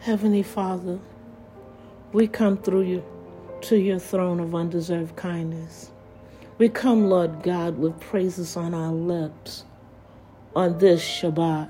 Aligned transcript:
Heavenly 0.00 0.42
Father, 0.42 0.98
we 2.14 2.26
come 2.26 2.56
through 2.56 2.84
you 2.84 3.04
to 3.60 3.76
your 3.76 3.98
throne 3.98 4.40
of 4.40 4.54
undeserved 4.54 5.14
kindness. 5.14 5.90
We 6.56 6.70
come, 6.70 7.10
Lord 7.10 7.42
God, 7.42 7.76
with 7.76 8.00
praises 8.00 8.56
on 8.56 8.72
our 8.72 8.92
lips 8.92 9.64
on 10.56 10.78
this 10.78 11.02
Shabbat. 11.02 11.68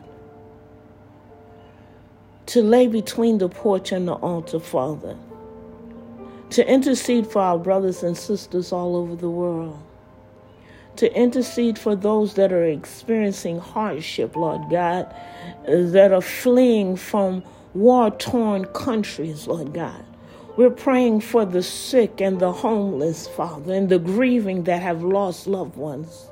To 2.46 2.62
lay 2.62 2.86
between 2.86 3.38
the 3.38 3.48
porch 3.48 3.90
and 3.90 4.06
the 4.06 4.14
altar, 4.14 4.60
Father. 4.60 5.16
To 6.50 6.68
intercede 6.68 7.26
for 7.26 7.42
our 7.42 7.58
brothers 7.58 8.04
and 8.04 8.16
sisters 8.16 8.70
all 8.70 8.94
over 8.94 9.16
the 9.16 9.30
world. 9.30 9.82
To 10.96 11.12
intercede 11.16 11.80
for 11.80 11.96
those 11.96 12.34
that 12.34 12.52
are 12.52 12.64
experiencing 12.64 13.58
hardship, 13.58 14.36
Lord 14.36 14.70
God, 14.70 15.12
that 15.66 16.12
are 16.12 16.20
fleeing 16.20 16.94
from 16.94 17.42
war 17.74 18.10
torn 18.10 18.64
countries, 18.66 19.46
Lord 19.46 19.72
God. 19.72 20.04
We're 20.56 20.70
praying 20.70 21.20
for 21.20 21.44
the 21.44 21.62
sick 21.62 22.20
and 22.20 22.38
the 22.38 22.52
homeless, 22.52 23.28
Father, 23.28 23.72
and 23.72 23.88
the 23.88 23.98
grieving 23.98 24.64
that 24.64 24.82
have 24.82 25.02
lost 25.02 25.46
loved 25.46 25.76
ones. 25.76 26.26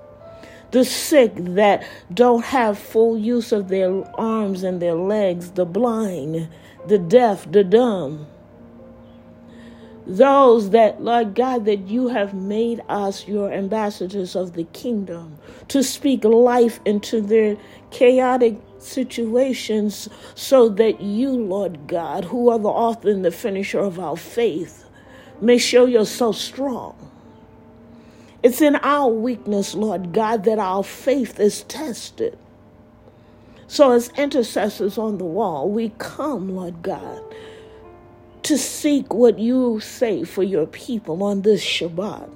The 0.70 0.84
sick 0.84 1.33
that 1.37 1.87
don't 2.12 2.45
have 2.45 2.78
full 2.78 3.17
use 3.17 3.53
of 3.53 3.69
their 3.69 4.05
arms 4.20 4.62
and 4.62 4.83
their 4.83 4.95
legs, 4.95 5.53
the 5.53 5.64
blind, 5.64 6.48
the 6.86 6.98
deaf, 6.98 7.50
the 7.50 7.64
dumb. 7.64 8.27
Those 10.06 10.70
that, 10.70 11.02
Lord 11.02 11.34
God, 11.34 11.64
that 11.67 11.86
you 11.89 12.08
have 12.08 12.34
made 12.34 12.83
us 12.89 13.28
your 13.28 13.52
ambassadors 13.52 14.34
of 14.34 14.55
the 14.55 14.64
kingdom 14.64 15.39
to 15.69 15.83
speak 15.83 16.25
life 16.25 16.80
into 16.84 17.20
their 17.20 17.56
chaotic 17.91 18.56
situations 18.78 20.08
so 20.34 20.68
that 20.70 21.00
you, 21.00 21.30
Lord 21.30 21.86
God, 21.86 22.24
who 22.24 22.50
are 22.50 22.58
the 22.58 22.68
author 22.68 23.10
and 23.10 23.24
the 23.24 23.30
finisher 23.30 23.80
of 23.80 23.98
our 23.98 24.16
faith, 24.16 24.84
may 25.40 25.58
show 25.58 25.86
yourself 25.86 26.36
strong. 26.36 26.96
It's 28.42 28.60
in 28.60 28.76
our 28.76 29.08
weakness, 29.08 29.74
Lord 29.74 30.12
God, 30.12 30.44
that 30.44 30.58
our 30.58 30.84
faith 30.84 31.40
is 31.40 31.62
tested. 31.62 32.38
So, 33.66 33.92
as 33.92 34.08
intercessors 34.10 34.96
on 34.96 35.18
the 35.18 35.24
wall, 35.24 35.68
we 35.68 35.92
come, 35.98 36.54
Lord 36.54 36.82
God, 36.82 37.22
to 38.44 38.56
seek 38.56 39.12
what 39.12 39.38
you 39.38 39.80
say 39.80 40.24
for 40.24 40.42
your 40.42 40.66
people 40.66 41.22
on 41.22 41.42
this 41.42 41.62
Shabbat, 41.62 42.30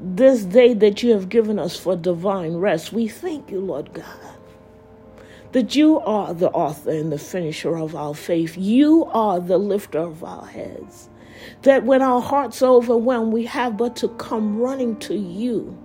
this 0.00 0.44
day 0.44 0.74
that 0.74 1.02
you 1.02 1.12
have 1.12 1.28
given 1.28 1.58
us 1.58 1.78
for 1.78 1.94
divine 1.94 2.56
rest. 2.56 2.92
We 2.92 3.06
thank 3.06 3.50
you, 3.50 3.60
Lord 3.60 3.92
God 3.92 4.36
that 5.52 5.76
you 5.76 6.00
are 6.00 6.34
the 6.34 6.50
author 6.50 6.90
and 6.90 7.12
the 7.12 7.18
finisher 7.18 7.76
of 7.76 7.94
our 7.94 8.14
faith. 8.14 8.56
You 8.58 9.04
are 9.06 9.40
the 9.40 9.58
lifter 9.58 10.00
of 10.00 10.24
our 10.24 10.46
heads. 10.46 11.08
That 11.62 11.84
when 11.84 12.02
our 12.02 12.20
hearts 12.20 12.62
are 12.62 12.72
overwhelmed, 12.72 13.32
we 13.32 13.44
have 13.46 13.76
but 13.76 13.96
to 13.96 14.08
come 14.08 14.58
running 14.58 14.98
to 15.00 15.14
you. 15.14 15.78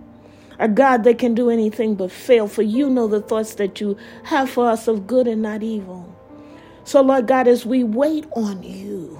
A 0.59 0.67
God 0.67 1.03
that 1.03 1.19
can 1.19 1.35
do 1.35 1.49
anything 1.49 1.95
but 1.95 2.11
fail, 2.11 2.47
for 2.47 2.63
you 2.63 2.89
know 2.89 3.07
the 3.07 3.21
thoughts 3.21 3.55
that 3.55 3.79
you 3.79 3.97
have 4.23 4.49
for 4.49 4.69
us 4.69 4.87
of 4.87 5.05
good 5.05 5.27
and 5.27 5.41
not 5.41 5.61
evil. 5.63 6.13
So, 6.83 7.01
Lord 7.01 7.27
God, 7.27 7.47
as 7.47 7.65
we 7.65 7.83
wait 7.83 8.25
on 8.31 8.63
you, 8.63 9.19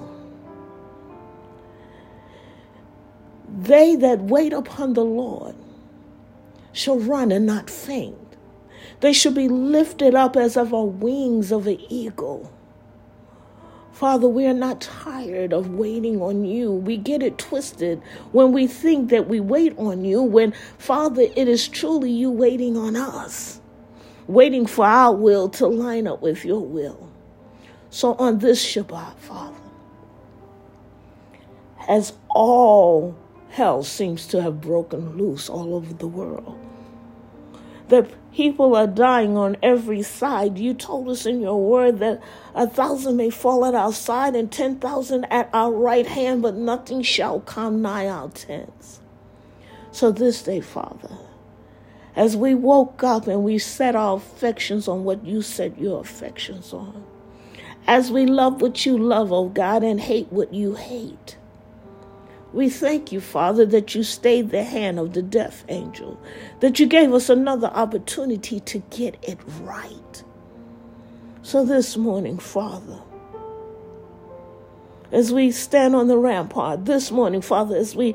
they 3.60 3.96
that 3.96 4.20
wait 4.20 4.52
upon 4.52 4.94
the 4.94 5.04
Lord 5.04 5.54
shall 6.72 6.98
run 6.98 7.30
and 7.32 7.46
not 7.46 7.70
faint. 7.70 8.27
They 9.00 9.12
should 9.12 9.34
be 9.34 9.48
lifted 9.48 10.14
up 10.14 10.36
as 10.36 10.56
of 10.56 10.70
the 10.70 10.80
wings 10.80 11.52
of 11.52 11.66
an 11.66 11.80
eagle. 11.88 12.52
Father, 13.92 14.28
we 14.28 14.46
are 14.46 14.54
not 14.54 14.80
tired 14.80 15.52
of 15.52 15.70
waiting 15.70 16.22
on 16.22 16.44
you. 16.44 16.72
We 16.72 16.96
get 16.96 17.20
it 17.22 17.36
twisted 17.36 18.00
when 18.30 18.52
we 18.52 18.68
think 18.68 19.10
that 19.10 19.28
we 19.28 19.40
wait 19.40 19.76
on 19.76 20.04
you, 20.04 20.22
when, 20.22 20.52
Father, 20.78 21.22
it 21.34 21.48
is 21.48 21.66
truly 21.66 22.10
you 22.10 22.30
waiting 22.30 22.76
on 22.76 22.94
us, 22.94 23.60
waiting 24.28 24.66
for 24.66 24.84
our 24.84 25.12
will 25.14 25.48
to 25.48 25.66
line 25.66 26.06
up 26.06 26.22
with 26.22 26.44
your 26.44 26.60
will. 26.60 27.10
So 27.90 28.14
on 28.14 28.38
this 28.38 28.64
Shabbat, 28.64 29.16
Father, 29.18 29.56
as 31.88 32.12
all 32.28 33.16
hell 33.50 33.82
seems 33.82 34.28
to 34.28 34.42
have 34.42 34.60
broken 34.60 35.16
loose 35.16 35.48
all 35.48 35.74
over 35.74 35.92
the 35.92 36.06
world, 36.06 36.56
that 37.88 38.10
people 38.32 38.76
are 38.76 38.86
dying 38.86 39.36
on 39.36 39.56
every 39.62 40.02
side. 40.02 40.58
You 40.58 40.74
told 40.74 41.08
us 41.08 41.26
in 41.26 41.40
your 41.40 41.60
word 41.60 41.98
that 41.98 42.22
a 42.54 42.66
thousand 42.66 43.16
may 43.16 43.30
fall 43.30 43.64
at 43.64 43.74
our 43.74 43.92
side 43.92 44.36
and 44.36 44.50
ten 44.50 44.78
thousand 44.78 45.24
at 45.26 45.48
our 45.52 45.72
right 45.72 46.06
hand, 46.06 46.42
but 46.42 46.54
nothing 46.54 47.02
shall 47.02 47.40
come 47.40 47.82
nigh 47.82 48.06
our 48.06 48.28
tents. 48.28 49.00
So 49.90 50.12
this 50.12 50.42
day, 50.42 50.60
Father, 50.60 51.16
as 52.14 52.36
we 52.36 52.54
woke 52.54 53.02
up 53.02 53.26
and 53.26 53.42
we 53.44 53.58
set 53.58 53.96
our 53.96 54.16
affections 54.16 54.88
on 54.88 55.04
what 55.04 55.24
you 55.24 55.42
set 55.42 55.78
your 55.78 56.00
affections 56.00 56.72
on, 56.72 57.04
as 57.86 58.10
we 58.12 58.26
love 58.26 58.60
what 58.60 58.84
you 58.84 58.98
love, 58.98 59.32
oh 59.32 59.48
God, 59.48 59.82
and 59.82 60.00
hate 60.00 60.30
what 60.30 60.52
you 60.52 60.74
hate. 60.74 61.36
We 62.52 62.70
thank 62.70 63.12
you, 63.12 63.20
Father, 63.20 63.66
that 63.66 63.94
you 63.94 64.02
stayed 64.02 64.50
the 64.50 64.64
hand 64.64 64.98
of 64.98 65.12
the 65.12 65.22
death 65.22 65.64
angel, 65.68 66.18
that 66.60 66.80
you 66.80 66.86
gave 66.86 67.12
us 67.12 67.28
another 67.28 67.68
opportunity 67.68 68.60
to 68.60 68.78
get 68.90 69.16
it 69.22 69.38
right. 69.60 70.22
So 71.42 71.64
this 71.64 71.96
morning, 71.96 72.38
Father, 72.38 73.00
as 75.12 75.32
we 75.32 75.50
stand 75.50 75.94
on 75.94 76.08
the 76.08 76.18
rampart, 76.18 76.84
this 76.84 77.10
morning, 77.10 77.40
Father, 77.40 77.76
as 77.76 77.94
we 77.94 78.14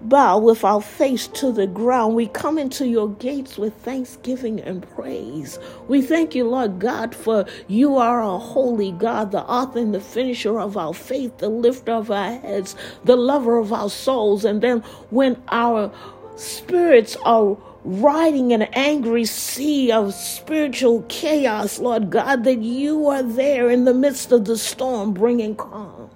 bow 0.00 0.38
with 0.38 0.64
our 0.64 0.80
face 0.82 1.26
to 1.28 1.52
the 1.52 1.66
ground. 1.66 2.14
We 2.14 2.26
come 2.28 2.58
into 2.58 2.86
your 2.86 3.10
gates 3.10 3.58
with 3.58 3.74
thanksgiving 3.76 4.60
and 4.60 4.88
praise. 4.90 5.58
We 5.88 6.02
thank 6.02 6.34
you, 6.34 6.48
Lord 6.48 6.78
God, 6.78 7.14
for 7.14 7.46
you 7.68 7.96
are 7.96 8.22
a 8.22 8.38
holy 8.38 8.92
God, 8.92 9.32
the 9.32 9.42
author 9.42 9.80
and 9.80 9.94
the 9.94 10.00
finisher 10.00 10.60
of 10.60 10.76
our 10.76 10.94
faith, 10.94 11.38
the 11.38 11.48
lifter 11.48 11.92
of 11.92 12.10
our 12.10 12.32
heads, 12.32 12.76
the 13.04 13.16
lover 13.16 13.58
of 13.58 13.72
our 13.72 13.90
souls. 13.90 14.44
And 14.44 14.62
then 14.62 14.80
when 15.10 15.42
our 15.48 15.92
spirits 16.36 17.16
are 17.24 17.56
riding 17.84 18.52
an 18.52 18.62
angry 18.62 19.24
sea 19.24 19.92
of 19.92 20.12
spiritual 20.12 21.04
chaos, 21.08 21.78
Lord 21.78 22.10
God, 22.10 22.44
that 22.44 22.58
you 22.58 23.06
are 23.08 23.22
there 23.22 23.70
in 23.70 23.84
the 23.84 23.94
midst 23.94 24.32
of 24.32 24.44
the 24.44 24.58
storm 24.58 25.14
bringing 25.14 25.56
calm. 25.56 26.10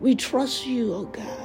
We 0.00 0.14
trust 0.14 0.66
you, 0.66 0.94
oh 0.94 1.04
God. 1.04 1.43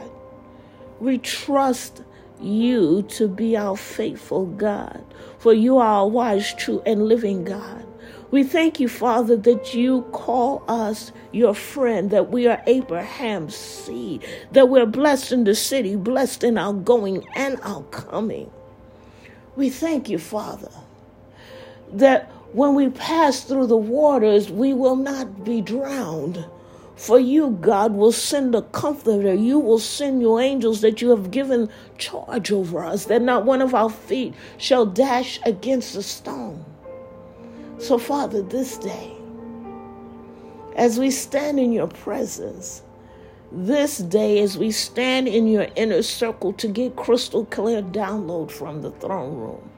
We 0.99 1.17
trust 1.17 2.03
you 2.41 3.03
to 3.09 3.27
be 3.27 3.55
our 3.55 3.77
faithful 3.77 4.45
God, 4.45 5.03
for 5.37 5.53
you 5.53 5.77
are 5.77 6.01
a 6.01 6.07
wise, 6.07 6.53
true, 6.53 6.81
and 6.85 7.07
living 7.07 7.43
God. 7.43 7.85
We 8.31 8.43
thank 8.43 8.79
you, 8.79 8.87
Father, 8.87 9.35
that 9.37 9.73
you 9.73 10.03
call 10.11 10.63
us 10.67 11.11
your 11.31 11.55
friend, 11.55 12.11
that 12.11 12.29
we 12.29 12.47
are 12.47 12.61
Abraham's 12.67 13.55
seed, 13.55 14.25
that 14.51 14.69
we're 14.69 14.85
blessed 14.85 15.31
in 15.31 15.45
the 15.45 15.55
city, 15.55 15.95
blessed 15.95 16.43
in 16.43 16.57
our 16.57 16.73
going 16.73 17.25
and 17.35 17.59
our 17.63 17.81
coming. 17.83 18.51
We 19.55 19.69
thank 19.69 20.09
you, 20.09 20.19
Father, 20.19 20.71
that 21.91 22.31
when 22.53 22.75
we 22.75 22.89
pass 22.89 23.43
through 23.43 23.67
the 23.67 23.77
waters, 23.77 24.49
we 24.51 24.73
will 24.73 24.95
not 24.95 25.43
be 25.43 25.61
drowned 25.61 26.45
for 26.99 27.17
you, 27.17 27.51
God, 27.61 27.93
will 27.93 28.11
send 28.11 28.53
a 28.53 28.61
comforter. 28.61 29.33
You 29.33 29.57
will 29.57 29.79
send 29.79 30.21
your 30.21 30.41
angels 30.41 30.81
that 30.81 31.01
you 31.01 31.11
have 31.11 31.31
given 31.31 31.69
charge 31.97 32.51
over 32.51 32.83
us, 32.83 33.05
that 33.05 33.21
not 33.21 33.45
one 33.45 33.61
of 33.61 33.73
our 33.73 33.89
feet 33.89 34.33
shall 34.57 34.85
dash 34.85 35.39
against 35.45 35.95
a 35.95 36.03
stone. 36.03 36.65
So, 37.77 37.97
Father, 37.97 38.41
this 38.41 38.77
day, 38.77 39.13
as 40.75 40.99
we 40.99 41.09
stand 41.09 41.57
in 41.57 41.71
your 41.71 41.87
presence, 41.87 42.81
this 43.49 43.99
day, 43.99 44.39
as 44.41 44.57
we 44.57 44.69
stand 44.69 45.29
in 45.29 45.47
your 45.47 45.67
inner 45.77 46.03
circle 46.03 46.51
to 46.51 46.67
get 46.67 46.97
crystal 46.97 47.45
clear 47.45 47.81
download 47.81 48.51
from 48.51 48.81
the 48.81 48.91
throne 48.91 49.37
room, 49.37 49.69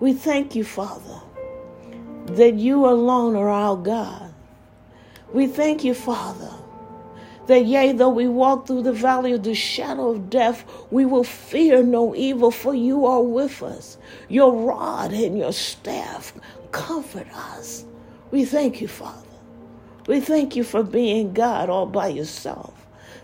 we 0.00 0.12
thank 0.12 0.56
you, 0.56 0.64
Father, 0.64 1.20
that 2.26 2.54
you 2.54 2.84
alone 2.84 3.36
are 3.36 3.48
our 3.48 3.76
God 3.76 4.27
we 5.32 5.46
thank 5.46 5.84
you, 5.84 5.94
Father, 5.94 6.50
that 7.46 7.64
yea, 7.64 7.92
though 7.92 8.10
we 8.10 8.28
walk 8.28 8.66
through 8.66 8.82
the 8.82 8.92
valley 8.92 9.32
of 9.32 9.42
the 9.42 9.54
shadow 9.54 10.10
of 10.10 10.30
death, 10.30 10.64
we 10.90 11.04
will 11.06 11.24
fear 11.24 11.82
no 11.82 12.14
evil, 12.14 12.50
for 12.50 12.74
you 12.74 13.06
are 13.06 13.22
with 13.22 13.62
us. 13.62 13.98
Your 14.28 14.52
rod 14.52 15.12
and 15.12 15.38
your 15.38 15.52
staff 15.52 16.32
comfort 16.72 17.26
us. 17.34 17.84
We 18.30 18.44
thank 18.44 18.80
you, 18.80 18.88
Father. 18.88 19.26
We 20.06 20.20
thank 20.20 20.56
you 20.56 20.64
for 20.64 20.82
being 20.82 21.32
God 21.34 21.70
all 21.70 21.86
by 21.86 22.08
yourself. 22.08 22.74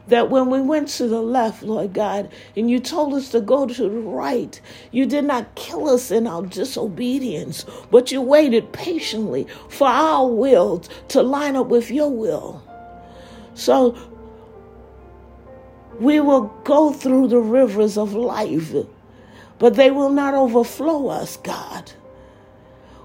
That 0.08 0.30
when 0.30 0.50
we 0.50 0.60
went 0.60 0.88
to 0.88 1.08
the 1.08 1.20
left, 1.20 1.62
Lord 1.62 1.92
God, 1.92 2.30
and 2.56 2.70
you 2.70 2.78
told 2.78 3.14
us 3.14 3.30
to 3.30 3.40
go 3.40 3.66
to 3.66 3.82
the 3.82 3.90
right, 3.90 4.60
you 4.90 5.06
did 5.06 5.24
not 5.24 5.54
kill 5.54 5.88
us 5.88 6.10
in 6.10 6.26
our 6.26 6.42
disobedience, 6.42 7.64
but 7.90 8.12
you 8.12 8.20
waited 8.20 8.72
patiently 8.72 9.46
for 9.68 9.88
our 9.88 10.26
will 10.26 10.80
to 11.08 11.22
line 11.22 11.56
up 11.56 11.68
with 11.68 11.90
your 11.90 12.10
will. 12.10 12.62
So 13.54 13.96
we 15.98 16.20
will 16.20 16.52
go 16.64 16.92
through 16.92 17.28
the 17.28 17.40
rivers 17.40 17.96
of 17.96 18.14
life, 18.14 18.74
but 19.58 19.74
they 19.74 19.90
will 19.90 20.10
not 20.10 20.34
overflow 20.34 21.08
us, 21.08 21.36
God. 21.38 21.92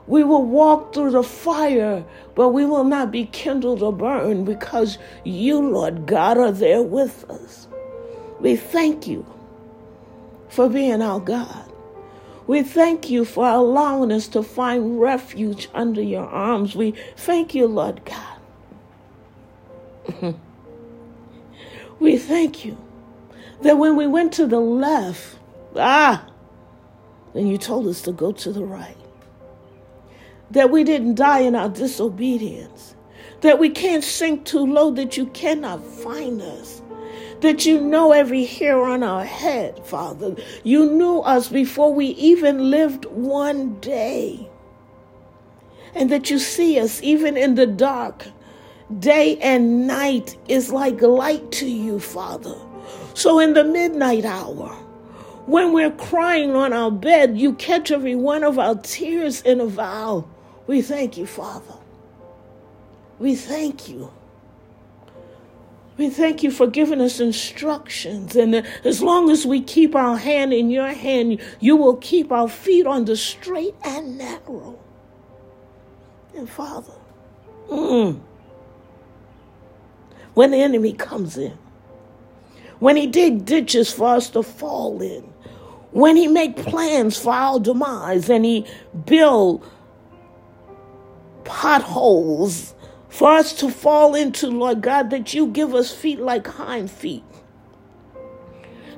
We 0.10 0.24
will 0.24 0.44
walk 0.44 0.92
through 0.92 1.12
the 1.12 1.22
fire, 1.22 2.04
but 2.34 2.50
we 2.50 2.66
will 2.66 2.84
not 2.84 3.12
be 3.12 3.26
kindled 3.26 3.84
or 3.84 3.94
burned 3.94 4.48
because 4.48 4.98
you, 5.24 5.60
Lord 5.62 6.08
God, 6.08 6.40
are 6.40 6.52
there 6.52 6.82
with 6.82 7.30
us. 7.30 7.68
We 8.40 8.56
thank 8.56 9.06
you 9.06 9.24
for 10.50 10.68
being 10.68 11.04
our 11.04 11.20
God. 11.20 11.72
We 12.48 12.64
thank 12.64 13.12
you 13.12 13.24
for 13.24 13.48
allowing 13.48 14.12
us 14.12 14.28
to 14.30 14.42
find 14.42 15.00
refuge 15.00 15.70
under 15.76 16.02
your 16.02 16.26
arms. 16.26 16.76
We 16.76 16.96
thank 17.16 17.54
you, 17.54 17.68
Lord 17.68 18.02
God. 18.04 18.40
we 22.00 22.18
thank 22.18 22.66
you 22.66 22.76
that 23.62 23.78
when 23.78 23.96
we 23.96 24.08
went 24.08 24.34
to 24.34 24.48
the 24.48 24.60
left, 24.60 25.38
ah, 25.76 26.26
then 27.36 27.46
you 27.46 27.60
told 27.60 27.86
us 27.86 28.02
to 28.02 28.12
go 28.12 28.32
to 28.32 28.52
the 28.52 28.66
right 28.66 28.98
that 30.52 30.72
we 30.72 30.84
didn't 30.84 31.16
die 31.16 31.42
in 31.42 31.56
our 31.56 31.70
disobedience, 31.70 32.96
that 33.42 33.60
we 33.60 33.70
can't 33.70 34.04
sink 34.04 34.46
too 34.46 34.66
low 34.66 34.92
that 34.92 35.18
you 35.18 35.28
cannot 35.28 35.84
find 35.84 36.42
us, 36.42 36.82
that 37.42 37.66
you 37.66 37.80
know 37.80 38.12
every 38.12 38.46
hair 38.46 38.82
on 38.82 39.04
our 39.04 39.24
head, 39.24 39.86
Father. 39.86 40.36
You 40.64 40.92
knew 40.92 41.20
us 41.20 41.50
before 41.50 41.94
we 41.94 42.08
even 42.08 42.70
lived 42.72 43.06
one 43.06 43.80
day, 43.80 44.50
and 45.94 46.10
that 46.10 46.30
you 46.30 46.40
see 46.40 46.80
us 46.80 47.02
even 47.04 47.38
in 47.38 47.56
the 47.56 47.68
dark. 47.68 48.28
Day 48.98 49.38
and 49.38 49.86
night 49.86 50.36
is 50.48 50.72
like 50.72 51.00
light 51.00 51.52
to 51.52 51.70
you, 51.70 52.00
Father. 52.00 52.56
So 53.14 53.38
in 53.38 53.54
the 53.54 53.64
midnight 53.64 54.26
hour, 54.26 54.70
when 55.46 55.74
we're 55.74 55.92
crying 55.92 56.56
on 56.56 56.74
our 56.74 56.90
bed, 56.90 57.38
you 57.38 57.54
catch 57.54 57.92
every 57.92 58.16
one 58.16 58.44
of 58.44 58.58
our 58.58 58.74
tears 58.76 59.44
in 59.44 59.62
a 59.62 59.68
vow 59.68 60.26
we 60.70 60.84
thank 60.84 61.18
you, 61.18 61.26
Father. 61.26 61.74
We 63.18 63.34
thank 63.34 63.90
you. 63.90 64.14
We 65.98 66.12
thank 66.12 66.44
you 66.44 66.52
for 66.52 66.68
giving 66.68 67.02
us 67.02 67.20
instructions. 67.20 68.36
And 68.36 68.54
as 68.84 69.02
long 69.02 69.32
as 69.32 69.48
we 69.48 69.62
keep 69.62 69.96
our 69.96 70.16
hand 70.16 70.54
in 70.54 70.70
your 70.70 70.90
hand, 70.90 71.42
you 71.60 71.76
will 71.76 71.96
keep 71.96 72.32
our 72.32 72.48
feet 72.48 72.86
on 72.86 73.06
the 73.06 73.16
straight 73.18 73.74
and 73.84 74.20
narrow. 74.20 74.78
And 76.38 76.48
Father, 76.48 76.94
mm, 77.68 78.20
when 80.36 80.52
the 80.52 80.58
enemy 80.58 80.94
comes 80.94 81.36
in, 81.36 81.58
when 82.78 82.96
he 82.96 83.08
dig 83.08 83.44
ditches 83.44 83.92
for 83.92 84.10
us 84.10 84.30
to 84.30 84.44
fall 84.44 85.02
in, 85.02 85.24
when 85.94 86.16
he 86.16 86.28
make 86.28 86.58
plans 86.58 87.18
for 87.18 87.34
our 87.34 87.60
demise 87.60 88.30
and 88.30 88.46
he 88.46 88.68
build 89.08 89.66
potholes 91.50 92.76
for 93.10 93.32
us 93.32 93.54
to 93.54 93.70
fall 93.72 94.14
into, 94.14 94.48
Lord 94.48 94.82
God, 94.82 95.10
that 95.10 95.34
you 95.34 95.48
give 95.48 95.74
us 95.74 95.92
feet 95.92 96.20
like 96.20 96.46
hind 96.46 96.92
feet. 96.92 97.24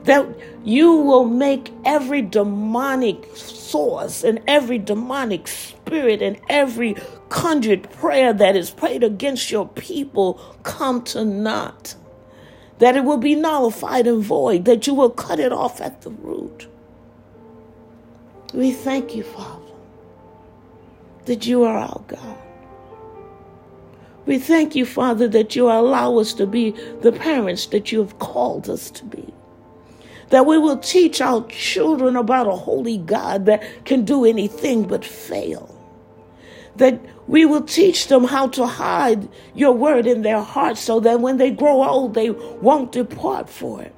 That 0.04 0.28
you 0.66 0.92
will 0.92 1.24
make 1.24 1.72
every 1.86 2.22
demonic 2.22 3.26
source 3.38 4.24
and 4.24 4.42
every 4.48 4.80
demonic 4.80 5.48
spirit 5.48 6.22
and 6.22 6.40
every 6.50 6.98
conjured 7.30 7.90
prayer 7.92 8.34
that 8.34 8.58
is 8.58 8.70
prayed 8.70 9.04
against 9.04 9.50
your 9.50 9.70
people 9.70 10.34
come 10.64 11.04
to 11.04 11.24
naught. 11.24 11.96
That 12.80 12.98
it 12.98 13.06
will 13.06 13.18
be 13.18 13.36
nullified 13.36 14.08
and 14.08 14.24
void, 14.24 14.66
that 14.66 14.88
you 14.88 14.94
will 14.94 15.12
cut 15.12 15.40
it 15.40 15.54
off 15.54 15.80
at 15.80 16.02
the 16.02 16.10
root. 16.10 16.68
We 18.54 18.72
thank 18.72 19.16
you, 19.16 19.24
Father 19.24 19.61
that 21.26 21.46
you 21.46 21.64
are 21.64 21.78
our 21.78 22.02
God. 22.08 22.38
We 24.26 24.38
thank 24.38 24.76
you, 24.76 24.86
Father, 24.86 25.28
that 25.30 25.56
you 25.56 25.66
allow 25.70 26.18
us 26.18 26.34
to 26.36 26.46
be 26.46 26.72
the 27.02 27.12
parents 27.12 27.66
that 27.68 27.92
you 27.92 28.00
have 28.00 28.20
called 28.20 28.70
us 28.70 28.92
to 28.92 29.06
be. 29.06 29.34
That 30.30 30.46
we 30.46 30.58
will 30.58 30.78
teach 30.78 31.20
our 31.20 31.46
children 31.48 32.16
about 32.16 32.48
a 32.48 32.52
holy 32.52 32.98
God 32.98 33.46
that 33.48 33.64
can 33.86 34.06
do 34.06 34.26
anything 34.26 34.88
but 34.88 35.04
fail. 35.04 35.68
That 36.78 37.02
we 37.28 37.46
will 37.46 37.64
teach 37.64 38.08
them 38.08 38.24
how 38.24 38.48
to 38.50 38.66
hide 38.66 39.28
your 39.54 39.74
word 39.74 40.08
in 40.08 40.22
their 40.22 40.42
hearts 40.42 40.82
so 40.82 41.00
that 41.02 41.20
when 41.20 41.38
they 41.38 41.52
grow 41.52 41.84
old, 41.84 42.14
they 42.14 42.30
won't 42.30 42.92
depart 42.92 43.50
for 43.50 43.82
it. 43.82 43.94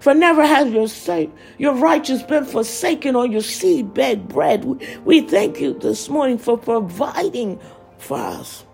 For 0.00 0.14
never 0.14 0.46
has 0.46 0.72
your 0.72 0.88
sake, 0.88 1.30
your 1.58 1.74
righteous 1.74 2.22
been 2.22 2.46
forsaken 2.46 3.14
or 3.14 3.26
your 3.26 3.42
seed 3.42 3.92
beg 3.92 4.28
bread. 4.28 4.64
We 4.64 4.78
we 5.04 5.20
thank 5.20 5.60
you 5.60 5.74
this 5.74 6.08
morning 6.08 6.38
for 6.38 6.56
providing 6.56 7.60
for 7.98 8.16
us. 8.16 8.64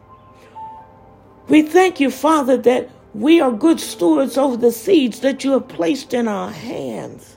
We 1.48 1.62
thank 1.62 1.98
you, 1.98 2.12
Father, 2.12 2.56
that 2.58 2.90
we 3.12 3.40
are 3.40 3.50
good 3.50 3.80
stewards 3.80 4.38
over 4.38 4.56
the 4.56 4.70
seeds 4.70 5.20
that 5.20 5.42
you 5.42 5.52
have 5.52 5.66
placed 5.66 6.14
in 6.14 6.28
our 6.28 6.50
hands. 6.50 7.36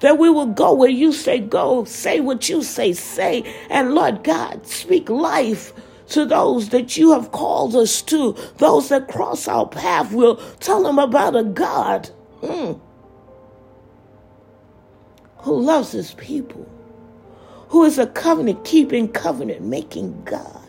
That 0.00 0.18
we 0.18 0.30
will 0.30 0.46
go 0.46 0.74
where 0.74 0.90
you 0.90 1.12
say 1.12 1.38
go, 1.38 1.84
say 1.84 2.18
what 2.18 2.48
you 2.48 2.62
say 2.64 2.92
say, 2.92 3.44
and 3.70 3.94
Lord 3.94 4.24
God, 4.24 4.66
speak 4.66 5.08
life 5.08 5.72
to 6.08 6.24
those 6.24 6.70
that 6.70 6.96
you 6.96 7.12
have 7.12 7.30
called 7.30 7.76
us 7.76 8.02
to, 8.02 8.34
those 8.56 8.88
that 8.88 9.08
cross 9.08 9.46
our 9.46 9.66
path. 9.66 10.12
We'll 10.12 10.36
tell 10.58 10.82
them 10.82 10.98
about 10.98 11.36
a 11.36 11.44
God. 11.44 12.10
Mm 12.42 12.80
who 15.40 15.60
loves 15.60 15.92
his 15.92 16.14
people, 16.14 16.68
who 17.68 17.84
is 17.84 17.98
a 17.98 18.06
covenant 18.06 18.64
keeping, 18.64 19.08
covenant 19.08 19.62
making 19.62 20.22
God. 20.24 20.62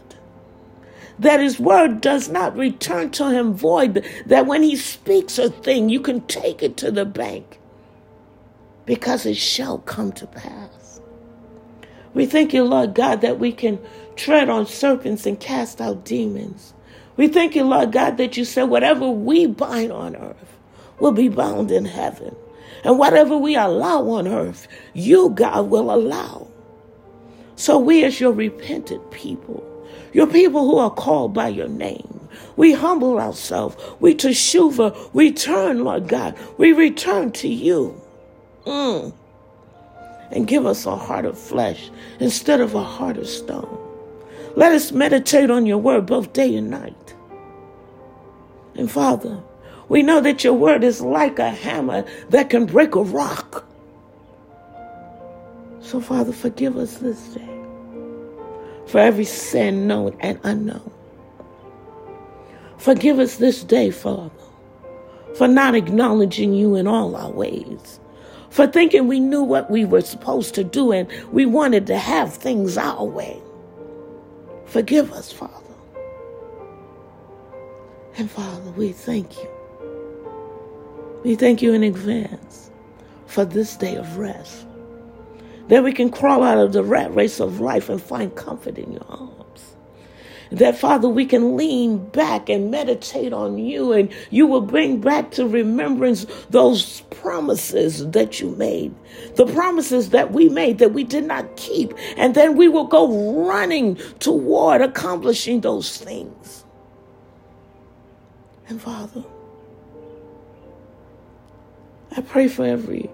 That 1.19 1.41
his 1.41 1.59
word 1.59 2.01
does 2.01 2.29
not 2.29 2.57
return 2.57 3.11
to 3.11 3.29
him 3.31 3.53
void, 3.53 4.05
that 4.25 4.47
when 4.47 4.63
he 4.63 4.75
speaks 4.75 5.39
a 5.39 5.49
thing, 5.49 5.89
you 5.89 5.99
can 6.01 6.21
take 6.27 6.63
it 6.63 6.77
to 6.77 6.91
the 6.91 7.05
bank 7.05 7.59
because 8.85 9.25
it 9.25 9.37
shall 9.37 9.79
come 9.79 10.11
to 10.13 10.27
pass. 10.27 11.01
We 12.13 12.25
thank 12.25 12.53
you, 12.53 12.63
Lord 12.63 12.95
God, 12.95 13.21
that 13.21 13.39
we 13.39 13.51
can 13.51 13.79
tread 14.15 14.49
on 14.49 14.65
serpents 14.65 15.25
and 15.25 15.39
cast 15.39 15.81
out 15.81 16.05
demons. 16.05 16.73
We 17.17 17.27
thank 17.27 17.55
you, 17.55 17.63
Lord 17.63 17.91
God, 17.91 18.17
that 18.17 18.37
you 18.37 18.45
said 18.45 18.63
whatever 18.63 19.09
we 19.09 19.47
bind 19.47 19.91
on 19.91 20.15
earth 20.15 20.57
will 20.99 21.11
be 21.11 21.29
bound 21.29 21.71
in 21.71 21.85
heaven. 21.85 22.35
And 22.83 22.97
whatever 22.97 23.37
we 23.37 23.55
allow 23.55 24.07
on 24.09 24.27
earth, 24.27 24.67
you, 24.93 25.29
God, 25.31 25.69
will 25.69 25.93
allow. 25.93 26.47
So 27.55 27.77
we, 27.77 28.03
as 28.03 28.19
your 28.19 28.31
repentant 28.31 29.11
people, 29.11 29.65
your 30.13 30.27
people 30.27 30.65
who 30.65 30.77
are 30.77 30.89
called 30.89 31.33
by 31.33 31.49
your 31.49 31.67
name, 31.67 32.27
we 32.55 32.73
humble 32.73 33.19
ourselves. 33.19 33.75
We 33.99 34.15
teshuva. 34.15 35.13
We 35.13 35.31
turn, 35.31 35.83
Lord 35.83 36.07
God. 36.07 36.37
We 36.57 36.73
return 36.73 37.31
to 37.33 37.47
you. 37.47 37.99
Mm. 38.65 39.13
And 40.31 40.47
give 40.47 40.65
us 40.65 40.85
a 40.85 40.95
heart 40.95 41.25
of 41.25 41.37
flesh 41.37 41.89
instead 42.19 42.61
of 42.61 42.75
a 42.75 42.83
heart 42.83 43.17
of 43.17 43.27
stone. 43.27 43.77
Let 44.55 44.73
us 44.73 44.91
meditate 44.91 45.49
on 45.49 45.65
your 45.65 45.77
word 45.77 46.05
both 46.05 46.33
day 46.33 46.55
and 46.55 46.69
night. 46.69 47.15
And 48.75 48.89
Father, 48.91 49.41
we 49.89 50.03
know 50.03 50.21
that 50.21 50.43
your 50.43 50.53
word 50.53 50.83
is 50.83 51.01
like 51.01 51.39
a 51.39 51.49
hammer 51.49 52.05
that 52.29 52.51
can 52.51 52.67
break 52.67 52.93
a 52.95 53.01
rock. 53.01 53.65
So, 55.81 55.99
Father, 55.99 56.31
forgive 56.31 56.77
us 56.77 56.97
this 56.97 57.19
day 57.29 57.59
for 58.85 58.99
every 58.99 59.25
sin 59.25 59.87
known 59.87 60.15
and 60.19 60.39
unknown. 60.43 60.91
Forgive 62.77 63.17
us 63.17 63.37
this 63.37 63.63
day, 63.63 63.89
Father, 63.89 64.29
for 65.35 65.47
not 65.47 65.73
acknowledging 65.73 66.53
you 66.53 66.75
in 66.75 66.87
all 66.87 67.15
our 67.15 67.31
ways, 67.31 67.99
for 68.51 68.67
thinking 68.67 69.07
we 69.07 69.19
knew 69.19 69.43
what 69.43 69.71
we 69.71 69.85
were 69.85 70.01
supposed 70.01 70.53
to 70.55 70.63
do 70.63 70.91
and 70.91 71.09
we 71.31 71.45
wanted 71.47 71.87
to 71.87 71.97
have 71.97 72.33
things 72.33 72.77
our 72.77 73.03
way. 73.03 73.41
Forgive 74.65 75.11
us, 75.13 75.31
Father. 75.31 75.53
And 78.17 78.29
Father, 78.29 78.69
we 78.71 78.91
thank 78.91 79.37
you 79.37 79.49
we 81.23 81.35
thank 81.35 81.61
you 81.61 81.73
in 81.73 81.83
advance 81.83 82.71
for 83.27 83.45
this 83.45 83.75
day 83.75 83.95
of 83.95 84.17
rest. 84.17 84.65
That 85.67 85.83
we 85.83 85.93
can 85.93 86.09
crawl 86.09 86.43
out 86.43 86.57
of 86.57 86.73
the 86.73 86.83
rat 86.83 87.13
race 87.13 87.39
of 87.39 87.59
life 87.59 87.89
and 87.89 88.01
find 88.01 88.35
comfort 88.35 88.77
in 88.77 88.91
your 88.93 89.05
arms. 89.07 89.75
that 90.51 90.77
Father, 90.77 91.07
we 91.07 91.25
can 91.25 91.55
lean 91.55 91.97
back 92.09 92.49
and 92.49 92.71
meditate 92.71 93.33
on 93.33 93.57
you, 93.57 93.93
and 93.93 94.11
you 94.31 94.47
will 94.47 94.61
bring 94.61 94.99
back 94.99 95.31
to 95.31 95.47
remembrance 95.47 96.25
those 96.49 97.01
promises 97.11 98.09
that 98.09 98.39
you 98.39 98.49
made, 98.51 98.93
the 99.35 99.45
promises 99.45 100.09
that 100.09 100.31
we 100.31 100.49
made 100.49 100.79
that 100.79 100.93
we 100.93 101.03
did 101.03 101.25
not 101.25 101.55
keep, 101.55 101.93
and 102.17 102.33
then 102.33 102.55
we 102.55 102.67
will 102.67 102.87
go 102.87 103.45
running 103.45 103.95
toward 104.19 104.81
accomplishing 104.81 105.61
those 105.61 105.97
things. 105.97 106.65
And 108.67 108.81
Father, 108.81 109.23
I 112.15 112.21
pray 112.21 112.47
for 112.47 112.65
every 112.65 113.09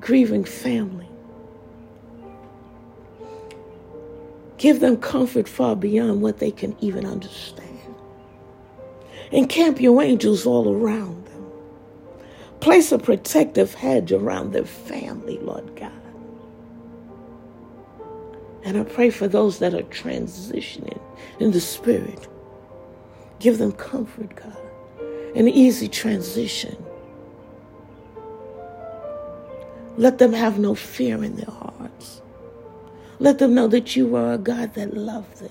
grieving 0.00 0.44
family. 0.44 1.08
Give 4.58 4.80
them 4.80 4.96
comfort 4.96 5.48
far 5.48 5.76
beyond 5.76 6.22
what 6.22 6.38
they 6.38 6.50
can 6.50 6.76
even 6.80 7.04
understand. 7.04 7.66
Encamp 9.32 9.80
your 9.80 10.02
angels 10.02 10.46
all 10.46 10.72
around 10.72 11.26
them. 11.26 11.46
Place 12.60 12.92
a 12.92 12.98
protective 12.98 13.74
hedge 13.74 14.12
around 14.12 14.52
their 14.52 14.64
family, 14.64 15.38
Lord 15.38 15.74
God. 15.76 15.92
And 18.64 18.78
I 18.78 18.84
pray 18.84 19.10
for 19.10 19.28
those 19.28 19.58
that 19.58 19.74
are 19.74 19.82
transitioning 19.82 21.00
in 21.38 21.50
the 21.50 21.60
Spirit. 21.60 22.28
Give 23.38 23.58
them 23.58 23.72
comfort, 23.72 24.34
God, 24.34 24.56
an 25.34 25.48
easy 25.48 25.88
transition. 25.88 26.76
Let 29.96 30.18
them 30.18 30.32
have 30.32 30.58
no 30.58 30.74
fear 30.74 31.24
in 31.24 31.36
their 31.36 31.46
hearts. 31.50 32.20
Let 33.18 33.38
them 33.38 33.54
know 33.54 33.66
that 33.68 33.96
you 33.96 34.14
are 34.14 34.34
a 34.34 34.38
God 34.38 34.74
that 34.74 34.94
loves 34.94 35.40
them 35.40 35.50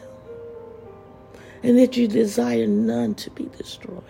and 1.64 1.80
that 1.80 1.98
you 1.98 2.08
desire 2.08 2.68
none 2.68 3.16
to 3.16 3.32
be 3.32 3.46
destroyed, 3.58 4.04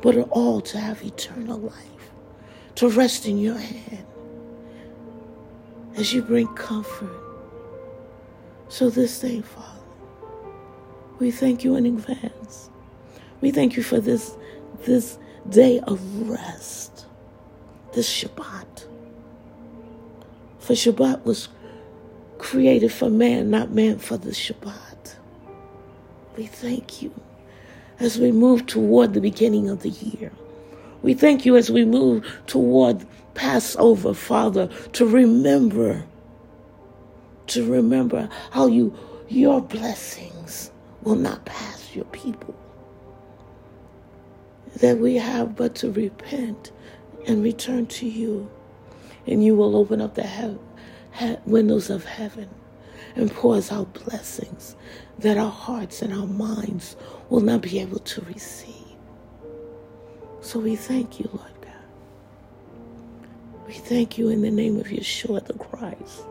but 0.00 0.16
all 0.30 0.62
to 0.62 0.78
have 0.78 1.04
eternal 1.04 1.58
life, 1.58 2.10
to 2.76 2.88
rest 2.88 3.26
in 3.26 3.36
your 3.38 3.58
hand 3.58 4.06
as 5.96 6.14
you 6.14 6.22
bring 6.22 6.48
comfort. 6.54 7.12
So 8.70 8.88
this 8.88 9.20
day, 9.20 9.42
Father, 9.42 9.66
we 11.18 11.30
thank 11.30 11.62
you 11.62 11.76
in 11.76 11.84
advance. 11.84 12.70
We 13.42 13.50
thank 13.50 13.76
you 13.76 13.82
for 13.82 14.00
this, 14.00 14.34
this 14.86 15.18
day 15.50 15.80
of 15.80 16.30
rest, 16.30 17.04
this 17.92 18.08
Shabbat. 18.08 18.87
For 20.68 20.74
Shabbat 20.74 21.24
was 21.24 21.48
created 22.36 22.92
for 22.92 23.08
man, 23.08 23.48
not 23.48 23.70
man 23.70 23.98
for 23.98 24.18
the 24.18 24.32
Shabbat. 24.32 25.14
We 26.36 26.44
thank 26.44 27.00
you 27.00 27.10
as 27.98 28.18
we 28.18 28.32
move 28.32 28.66
toward 28.66 29.14
the 29.14 29.20
beginning 29.22 29.70
of 29.70 29.80
the 29.80 29.88
year. 29.88 30.30
We 31.00 31.14
thank 31.14 31.46
you 31.46 31.56
as 31.56 31.70
we 31.70 31.86
move 31.86 32.22
toward 32.46 33.06
Passover, 33.32 34.12
Father, 34.12 34.66
to 34.92 35.06
remember, 35.06 36.04
to 37.46 37.64
remember 37.64 38.28
how 38.50 38.66
you, 38.66 38.94
your 39.26 39.62
blessings 39.62 40.70
will 41.00 41.16
not 41.16 41.46
pass 41.46 41.96
your 41.96 42.04
people. 42.04 42.54
That 44.80 44.98
we 44.98 45.14
have 45.14 45.56
but 45.56 45.74
to 45.76 45.90
repent 45.90 46.72
and 47.26 47.42
return 47.42 47.86
to 47.86 48.06
you, 48.06 48.50
and 49.28 49.44
you 49.44 49.54
will 49.54 49.76
open 49.76 50.00
up 50.00 50.14
the 50.14 50.22
heaven 50.22 50.58
windows 51.46 51.90
of 51.90 52.04
heaven 52.04 52.48
and 53.16 53.30
pours 53.32 53.72
out 53.72 53.92
blessings 54.04 54.76
that 55.18 55.36
our 55.36 55.50
hearts 55.50 56.02
and 56.02 56.12
our 56.12 56.26
minds 56.26 56.96
will 57.28 57.40
not 57.40 57.60
be 57.60 57.80
able 57.80 57.98
to 57.98 58.20
receive. 58.22 58.74
So 60.40 60.60
we 60.60 60.76
thank 60.76 61.18
you, 61.18 61.28
Lord 61.32 61.52
God. 61.60 61.72
We 63.66 63.74
thank 63.74 64.16
you 64.16 64.28
in 64.28 64.42
the 64.42 64.50
name 64.50 64.78
of 64.78 64.86
Yeshua 64.86 65.44
the 65.44 65.54
Christ. 65.54 66.22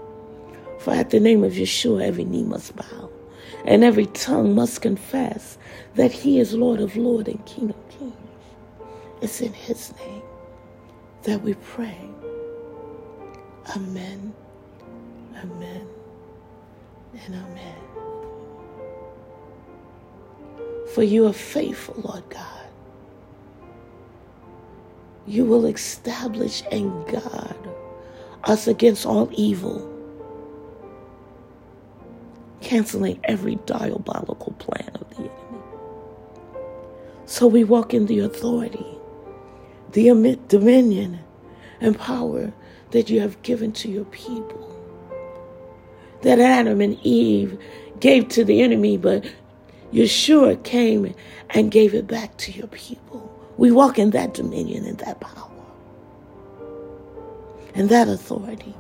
For 0.80 0.94
at 0.94 1.10
the 1.10 1.20
name 1.20 1.44
of 1.44 1.54
Yeshua, 1.54 2.04
every 2.04 2.24
knee 2.24 2.44
must 2.44 2.76
bow 2.76 3.10
and 3.66 3.84
every 3.84 4.06
tongue 4.08 4.56
must 4.56 4.82
confess 4.82 5.58
that 5.96 6.12
he 6.12 6.40
is 6.40 6.54
Lord 6.54 6.80
of 6.80 6.96
lords 6.96 7.28
and 7.28 7.46
King 7.46 7.70
of 7.72 7.90
kings. 7.90 8.14
It's 9.22 9.42
in 9.42 9.54
his 9.54 9.94
name 9.98 10.22
that 11.24 11.42
we 11.42 11.56
pray. 11.56 11.98
Amen. 13.76 14.34
Amen 15.44 15.88
and 17.26 17.36
amen. 17.36 17.76
For 20.94 21.04
you 21.04 21.28
are 21.28 21.34
faithful, 21.34 21.96
Lord 22.02 22.24
God. 22.30 22.44
You 25.26 25.46
will 25.46 25.66
establish 25.66 26.64
and 26.72 27.06
guard 27.08 27.70
us 28.46 28.68
against 28.68 29.06
all 29.06 29.30
evil, 29.34 29.94
canceling 32.62 33.20
every 33.26 33.56
diabolical 33.66 34.54
plan 34.54 34.90
of 34.96 35.10
the 35.10 35.16
enemy. 35.18 35.32
So 37.26 37.46
we 37.46 37.66
walk 37.66 37.94
in 37.94 38.06
the 38.06 38.20
authority, 38.20 38.86
the 39.92 40.40
dominion, 40.48 41.20
and 41.82 42.00
power 42.00 42.54
that 42.92 43.10
you 43.10 43.20
have 43.20 43.42
given 43.42 43.72
to 43.74 43.90
your 43.90 44.06
people 44.06 44.68
that 46.22 46.40
Adam 46.40 46.82
and 46.82 47.00
Eve 47.04 47.58
gave 48.00 48.28
to 48.30 48.44
the 48.44 48.62
enemy, 48.62 48.98
but 48.98 49.26
Yeshua 49.94 50.62
came 50.64 51.14
and 51.52 51.72
gave 51.72 51.94
it 51.94 52.08
back 52.08 52.36
to 52.38 52.52
your 52.52 52.68
people. 52.68 53.34
We 53.58 53.72
walk 53.72 53.98
in 53.98 54.12
that 54.12 54.34
dominion 54.34 54.86
and 54.86 54.98
that 55.00 55.20
power 55.20 55.50
and 57.74 57.90
that 57.90 58.08
authority. 58.08 58.76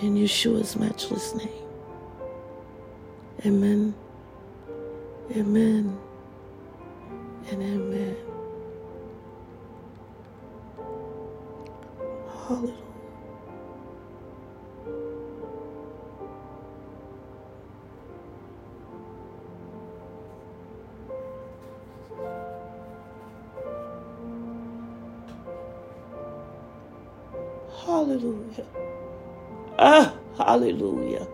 In 0.00 0.16
Yeshua's 0.16 0.76
matchless 0.76 1.34
name. 1.34 1.48
Amen. 3.46 3.94
Amen. 5.36 5.98
And 7.50 7.62
amen. 7.62 8.16
Hallelujah. 12.52 12.76
Hallelujah. 27.86 28.66
Ah, 29.78 30.14
hallelujah. 30.38 31.28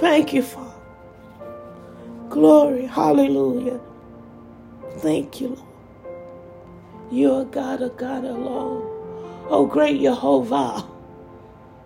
Thank 0.00 0.32
you, 0.34 0.42
Father. 0.42 0.74
Glory. 2.30 2.86
Hallelujah. 2.86 3.80
Thank 4.98 5.40
you, 5.40 5.48
Lord. 5.50 5.60
You 7.10 7.32
are 7.34 7.44
God, 7.46 7.82
a 7.82 7.90
God 7.90 8.24
alone. 8.24 8.95
Oh, 9.48 9.66
great 9.66 10.00
Jehovah. 10.00 10.84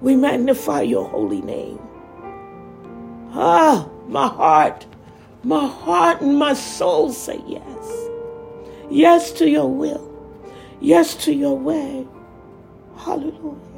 We 0.00 0.16
magnify 0.16 0.82
your 0.82 1.06
holy 1.06 1.42
name. 1.42 1.78
Ah, 3.32 3.86
my 4.08 4.28
heart, 4.28 4.86
my 5.44 5.66
heart 5.66 6.22
and 6.22 6.38
my 6.38 6.54
soul 6.54 7.12
say 7.12 7.40
yes. 7.46 8.08
Yes 8.90 9.30
to 9.32 9.48
your 9.48 9.68
will. 9.68 10.06
Yes 10.80 11.14
to 11.24 11.34
your 11.34 11.56
way. 11.56 12.06
Hallelujah. 12.96 13.69